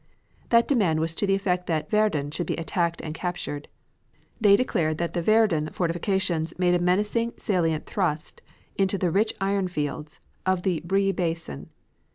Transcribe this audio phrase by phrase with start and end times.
[0.49, 3.67] That demand was to the effect that Verdun should be attacked and captured.
[4.39, 8.41] They declared that the Verdun fortifications made a menacing salient thrust
[8.79, 11.69] into the rich iron fields of the Briey basin.